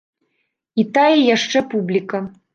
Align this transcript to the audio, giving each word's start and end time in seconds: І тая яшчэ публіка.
І 0.83 0.85
тая 0.99 1.13
яшчэ 1.35 1.65
публіка. 1.77 2.25